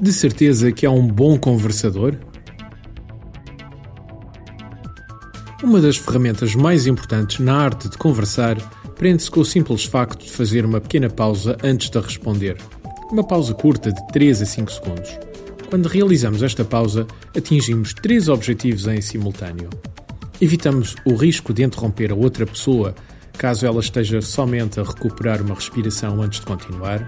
De 0.00 0.12
certeza 0.12 0.70
que 0.72 0.84
é 0.84 0.90
um 0.90 1.06
bom 1.06 1.38
conversador? 1.38 2.14
Uma 5.62 5.80
das 5.80 5.96
ferramentas 5.96 6.54
mais 6.54 6.86
importantes 6.86 7.38
na 7.38 7.56
arte 7.56 7.88
de 7.88 7.96
conversar 7.96 8.58
prende-se 8.96 9.30
com 9.30 9.40
o 9.40 9.44
simples 9.44 9.84
facto 9.84 10.24
de 10.24 10.30
fazer 10.30 10.64
uma 10.64 10.80
pequena 10.80 11.08
pausa 11.08 11.56
antes 11.62 11.88
de 11.88 11.98
responder. 11.98 12.58
Uma 13.10 13.26
pausa 13.26 13.54
curta 13.54 13.92
de 13.92 14.06
3 14.08 14.42
a 14.42 14.44
5 14.44 14.72
segundos. 14.72 15.18
Quando 15.70 15.86
realizamos 15.86 16.42
esta 16.42 16.64
pausa, 16.64 17.06
atingimos 17.36 17.94
três 17.94 18.28
objetivos 18.28 18.86
em 18.86 19.00
simultâneo. 19.00 19.70
Evitamos 20.40 20.96
o 21.04 21.14
risco 21.14 21.54
de 21.54 21.62
interromper 21.62 22.12
a 22.12 22.14
outra 22.14 22.44
pessoa 22.44 22.94
caso 23.38 23.66
ela 23.66 23.80
esteja 23.80 24.20
somente 24.20 24.80
a 24.80 24.82
recuperar 24.82 25.42
uma 25.42 25.54
respiração 25.54 26.22
antes 26.22 26.40
de 26.40 26.46
continuar. 26.46 27.06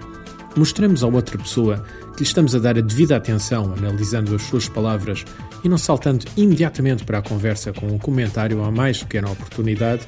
Mostramos 0.56 1.02
à 1.02 1.06
outra 1.06 1.36
pessoa 1.36 1.84
que 2.14 2.22
lhe 2.22 2.26
estamos 2.26 2.54
a 2.54 2.58
dar 2.58 2.78
a 2.78 2.80
devida 2.80 3.16
atenção, 3.16 3.74
analisando 3.76 4.34
as 4.34 4.42
suas 4.42 4.68
palavras 4.68 5.24
e 5.62 5.68
não 5.68 5.76
saltando 5.76 6.24
imediatamente 6.36 7.04
para 7.04 7.18
a 7.18 7.22
conversa 7.22 7.72
com 7.72 7.86
um 7.86 7.98
comentário 7.98 8.62
à 8.64 8.70
mais 8.70 9.02
pequena 9.02 9.30
oportunidade. 9.30 10.06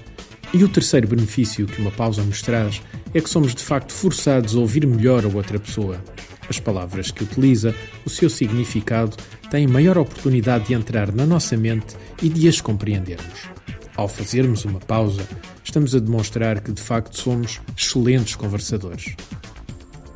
E 0.54 0.64
o 0.64 0.68
terceiro 0.68 1.08
benefício 1.08 1.66
que 1.66 1.80
uma 1.80 1.90
pausa 1.90 2.22
nos 2.22 2.40
traz 2.40 2.80
é 3.12 3.20
que 3.20 3.28
somos 3.28 3.54
de 3.54 3.62
facto 3.62 3.92
forçados 3.92 4.56
a 4.56 4.58
ouvir 4.58 4.86
melhor 4.86 5.24
a 5.24 5.28
outra 5.28 5.58
pessoa. 5.58 6.02
As 6.48 6.58
palavras 6.58 7.10
que 7.10 7.22
utiliza, 7.22 7.74
o 8.06 8.10
seu 8.10 8.30
significado, 8.30 9.14
têm 9.50 9.66
maior 9.66 9.98
oportunidade 9.98 10.68
de 10.68 10.74
entrar 10.74 11.12
na 11.12 11.26
nossa 11.26 11.56
mente 11.56 11.94
e 12.22 12.28
de 12.30 12.48
as 12.48 12.60
compreendermos. 12.60 13.48
Ao 13.94 14.08
fazermos 14.08 14.64
uma 14.64 14.80
pausa, 14.80 15.22
estamos 15.68 15.94
a 15.94 15.98
demonstrar 15.98 16.60
que 16.60 16.72
de 16.72 16.80
facto 16.80 17.16
somos 17.16 17.60
excelentes 17.76 18.34
conversadores. 18.34 19.14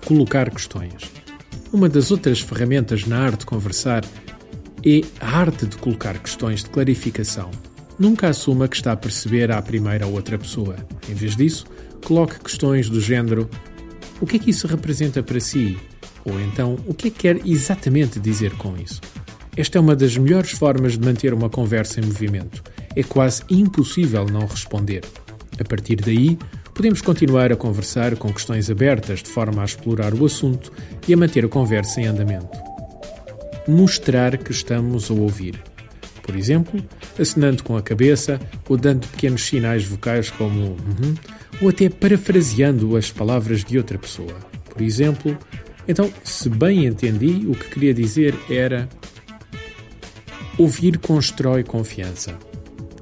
Colocar 0.06 0.50
questões. 0.50 1.12
Uma 1.70 1.90
das 1.90 2.10
outras 2.10 2.40
ferramentas 2.40 3.06
na 3.06 3.18
arte 3.18 3.40
de 3.40 3.46
conversar 3.46 4.02
é 4.84 5.02
a 5.20 5.38
arte 5.38 5.66
de 5.66 5.76
colocar 5.76 6.18
questões 6.18 6.64
de 6.64 6.70
clarificação. 6.70 7.50
Nunca 7.98 8.28
assuma 8.28 8.66
que 8.66 8.76
está 8.76 8.92
a 8.92 8.96
perceber 8.96 9.52
à 9.52 9.60
primeira 9.60 10.06
ou 10.06 10.14
outra 10.14 10.38
pessoa. 10.38 10.74
Em 11.08 11.14
vez 11.14 11.36
disso, 11.36 11.66
coloque 12.04 12.40
questões 12.40 12.88
do 12.88 13.00
género: 13.00 13.48
O 14.20 14.26
que 14.26 14.36
é 14.36 14.38
que 14.38 14.50
isso 14.50 14.66
representa 14.66 15.22
para 15.22 15.38
si? 15.38 15.78
Ou 16.24 16.40
então, 16.40 16.78
o 16.86 16.94
que 16.94 17.08
é 17.08 17.10
que 17.10 17.18
quer 17.18 17.46
exatamente 17.46 18.18
dizer 18.18 18.52
com 18.56 18.74
isso? 18.76 19.00
Esta 19.54 19.76
é 19.76 19.80
uma 19.80 19.94
das 19.94 20.16
melhores 20.16 20.52
formas 20.52 20.96
de 20.96 21.04
manter 21.04 21.34
uma 21.34 21.50
conversa 21.50 22.00
em 22.00 22.06
movimento. 22.06 22.62
É 22.96 23.02
quase 23.02 23.42
impossível 23.50 24.24
não 24.24 24.46
responder. 24.46 25.02
A 25.58 25.64
partir 25.64 25.96
daí, 25.96 26.38
podemos 26.74 27.00
continuar 27.00 27.52
a 27.52 27.56
conversar 27.56 28.16
com 28.16 28.32
questões 28.32 28.70
abertas 28.70 29.22
de 29.22 29.28
forma 29.28 29.62
a 29.62 29.64
explorar 29.64 30.14
o 30.14 30.24
assunto 30.24 30.72
e 31.06 31.14
a 31.14 31.16
manter 31.16 31.44
a 31.44 31.48
conversa 31.48 32.00
em 32.00 32.06
andamento. 32.06 32.58
Mostrar 33.66 34.36
que 34.38 34.50
estamos 34.50 35.10
a 35.10 35.14
ouvir. 35.14 35.62
Por 36.22 36.36
exemplo, 36.36 36.82
acenando 37.18 37.62
com 37.62 37.76
a 37.76 37.82
cabeça 37.82 38.40
ou 38.68 38.76
dando 38.76 39.06
pequenos 39.08 39.44
sinais 39.44 39.84
vocais 39.84 40.30
como 40.30 40.60
uhum, 40.60 41.14
ou 41.60 41.68
até 41.68 41.88
parafraseando 41.88 42.96
as 42.96 43.10
palavras 43.10 43.64
de 43.64 43.76
outra 43.76 43.98
pessoa. 43.98 44.34
Por 44.70 44.82
exemplo, 44.82 45.36
então, 45.86 46.12
se 46.24 46.48
bem 46.48 46.86
entendi, 46.86 47.46
o 47.46 47.54
que 47.54 47.70
queria 47.70 47.92
dizer 47.92 48.34
era 48.48 48.88
Ouvir 50.58 50.98
constrói 50.98 51.64
confiança. 51.64 52.38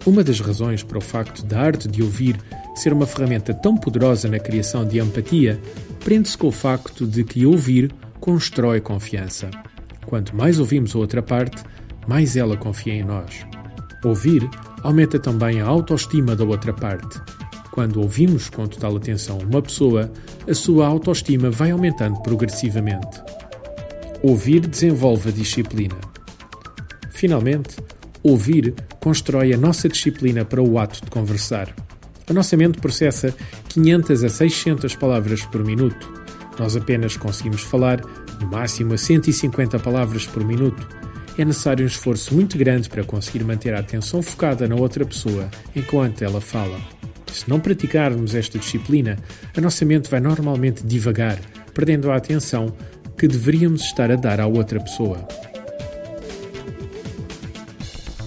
Uma 0.07 0.25
das 0.25 0.41
razões 0.41 0.83
para 0.83 0.99
o 0.99 1.01
facto 1.01 1.45
da 1.45 1.61
arte 1.61 1.87
de 1.87 2.03
ouvir 2.03 2.37
ser 2.75 2.93
uma 2.93 3.07
ferramenta 3.07 3.53
tão 3.53 3.77
poderosa 3.77 4.29
na 4.29 4.39
criação 4.39 4.85
de 4.85 4.99
empatia 4.99 5.61
prende-se 6.03 6.39
com 6.39 6.49
o 6.49 6.53
facto 6.53 7.07
de 7.07 7.23
que 7.23 7.45
ouvir 7.45 7.93
constrói 8.19 8.81
confiança. 8.81 9.51
Quanto 10.07 10.35
mais 10.35 10.59
ouvimos 10.59 10.95
a 10.95 10.99
outra 10.99 11.23
parte, 11.23 11.63
mais 12.09 12.37
ela 12.37 12.57
confia 12.57 12.95
em 12.95 13.05
nós. 13.05 13.47
Ouvir 14.03 14.49
aumenta 14.83 15.19
também 15.19 15.61
a 15.61 15.67
autoestima 15.67 16.35
da 16.35 16.45
outra 16.45 16.73
parte. 16.73 17.21
Quando 17.71 18.01
ouvimos 18.01 18.49
com 18.49 18.67
total 18.67 18.97
atenção 18.97 19.39
uma 19.39 19.61
pessoa, 19.61 20.11
a 20.49 20.55
sua 20.55 20.87
autoestima 20.87 21.51
vai 21.51 21.71
aumentando 21.71 22.21
progressivamente. 22.23 23.23
Ouvir 24.23 24.67
desenvolve 24.67 25.29
a 25.29 25.33
disciplina. 25.33 25.97
Finalmente, 27.11 27.77
ouvir 28.23 28.75
constrói 29.01 29.53
a 29.53 29.57
nossa 29.57 29.89
disciplina 29.89 30.45
para 30.45 30.63
o 30.63 30.79
ato 30.79 31.05
de 31.05 31.11
conversar. 31.11 31.75
A 32.29 32.33
nossa 32.33 32.57
mente 32.57 32.79
processa 32.79 33.35
500 33.71 34.25
a 34.25 34.29
600 34.29 34.95
palavras 34.95 35.45
por 35.47 35.65
minuto. 35.65 36.09
Nós 36.59 36.77
apenas 36.77 37.17
conseguimos 37.17 37.63
falar, 37.63 38.01
no 38.41 38.47
máximo, 38.47 38.95
a 38.95 38.99
150 38.99 39.79
palavras 39.81 40.27
por 40.27 40.45
minuto. 40.45 40.87
É 41.37 41.45
necessário 41.45 41.85
um 41.85 41.89
esforço 41.89 42.35
muito 42.35 42.57
grande 42.59 42.89
para 42.89 43.03
conseguir 43.03 43.43
manter 43.43 43.75
a 43.75 43.81
atenção 43.81 44.23
focada 44.23 44.69
na 44.69 44.77
outra 44.77 45.05
pessoa 45.05 45.49
enquanto 45.75 46.23
ela 46.23 46.41
fala. 46.41 46.79
Se 47.33 47.49
não 47.49 47.61
praticarmos 47.61 48.35
esta 48.35 48.59
disciplina, 48.59 49.17
a 49.57 49.61
nossa 49.61 49.85
mente 49.85 50.11
vai 50.11 50.21
normalmente 50.21 50.85
divagar, 50.85 51.39
perdendo 51.73 52.11
a 52.11 52.17
atenção 52.17 52.75
que 53.17 53.27
deveríamos 53.27 53.83
estar 53.83 54.11
a 54.11 54.17
dar 54.17 54.41
à 54.41 54.47
outra 54.47 54.81
pessoa. 54.81 55.27